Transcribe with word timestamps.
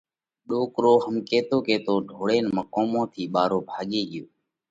ڏوڪرو 0.47 0.93
هم 1.05 1.15
ڪيتو 1.29 1.57
ڪيتو 1.67 1.93
ڍوڙينَ 2.09 2.45
مقومون 2.57 3.03
ٿِي 3.13 3.23
ٻارو 3.33 3.59
ڀاڳي 3.69 4.01
ڳيو. 4.11 4.25